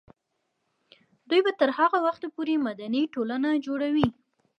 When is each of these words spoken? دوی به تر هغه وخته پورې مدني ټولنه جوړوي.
دوی 1.29 1.41
به 1.45 1.51
تر 1.59 1.69
هغه 1.79 1.97
وخته 2.05 2.27
پورې 2.35 2.55
مدني 2.67 3.03
ټولنه 3.13 3.49
جوړوي. 3.65 4.07